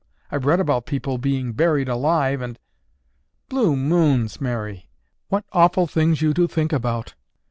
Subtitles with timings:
[0.31, 2.57] I've read about people being buried alive and—"
[3.49, 4.89] "Blue Moons, Mary!
[5.27, 7.13] What awful things you do think about!"